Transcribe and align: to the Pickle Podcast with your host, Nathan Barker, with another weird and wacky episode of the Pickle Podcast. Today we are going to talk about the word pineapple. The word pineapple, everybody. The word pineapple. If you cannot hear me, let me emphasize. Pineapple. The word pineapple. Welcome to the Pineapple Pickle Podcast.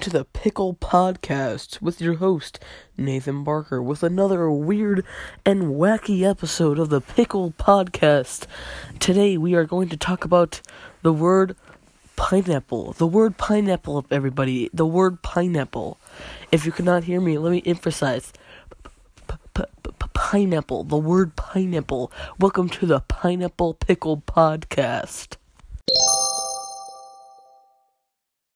to 0.00 0.10
the 0.10 0.24
Pickle 0.24 0.74
Podcast 0.74 1.80
with 1.82 2.00
your 2.00 2.14
host, 2.14 2.58
Nathan 2.96 3.44
Barker, 3.44 3.82
with 3.82 4.02
another 4.02 4.50
weird 4.50 5.04
and 5.44 5.74
wacky 5.74 6.22
episode 6.22 6.78
of 6.78 6.88
the 6.88 7.00
Pickle 7.00 7.52
Podcast. 7.52 8.46
Today 8.98 9.36
we 9.36 9.54
are 9.54 9.64
going 9.64 9.88
to 9.90 9.96
talk 9.96 10.24
about 10.24 10.60
the 11.02 11.12
word 11.12 11.54
pineapple. 12.16 12.92
The 12.94 13.06
word 13.06 13.36
pineapple, 13.36 14.06
everybody. 14.10 14.70
The 14.72 14.86
word 14.86 15.22
pineapple. 15.22 15.98
If 16.50 16.64
you 16.64 16.72
cannot 16.72 17.04
hear 17.04 17.20
me, 17.20 17.36
let 17.38 17.50
me 17.50 17.62
emphasize. 17.66 18.32
Pineapple. 20.14 20.84
The 20.84 20.96
word 20.96 21.36
pineapple. 21.36 22.10
Welcome 22.38 22.68
to 22.70 22.86
the 22.86 23.00
Pineapple 23.00 23.74
Pickle 23.74 24.22
Podcast. 24.26 25.36